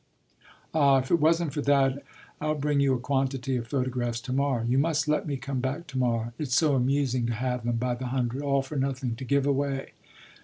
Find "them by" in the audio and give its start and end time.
7.63-7.93